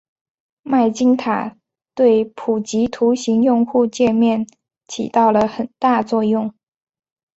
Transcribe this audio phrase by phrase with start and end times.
[0.63, 1.57] 麦金塔
[1.93, 4.47] 对普及图形用户界面
[4.87, 6.55] 起到了很大作用。